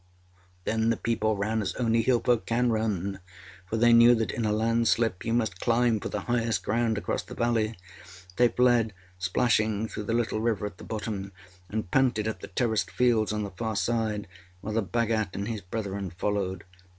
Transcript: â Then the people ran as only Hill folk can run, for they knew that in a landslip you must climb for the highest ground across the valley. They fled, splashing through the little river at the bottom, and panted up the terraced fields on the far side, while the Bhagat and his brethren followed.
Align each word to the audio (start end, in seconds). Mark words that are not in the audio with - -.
â 0.01 0.33
Then 0.63 0.89
the 0.89 0.97
people 0.97 1.37
ran 1.37 1.61
as 1.61 1.75
only 1.75 2.01
Hill 2.01 2.21
folk 2.21 2.47
can 2.47 2.71
run, 2.71 3.19
for 3.69 3.77
they 3.77 3.93
knew 3.93 4.15
that 4.15 4.31
in 4.31 4.45
a 4.45 4.51
landslip 4.51 5.23
you 5.23 5.31
must 5.31 5.59
climb 5.61 5.99
for 5.99 6.09
the 6.09 6.21
highest 6.21 6.63
ground 6.63 6.97
across 6.97 7.21
the 7.21 7.35
valley. 7.35 7.77
They 8.37 8.47
fled, 8.47 8.93
splashing 9.19 9.87
through 9.89 10.05
the 10.05 10.13
little 10.15 10.41
river 10.41 10.65
at 10.65 10.79
the 10.79 10.83
bottom, 10.83 11.31
and 11.69 11.91
panted 11.91 12.27
up 12.27 12.39
the 12.39 12.47
terraced 12.47 12.89
fields 12.89 13.31
on 13.31 13.43
the 13.43 13.51
far 13.51 13.75
side, 13.75 14.27
while 14.61 14.73
the 14.73 14.81
Bhagat 14.81 15.35
and 15.35 15.47
his 15.47 15.61
brethren 15.61 16.09
followed. 16.09 16.63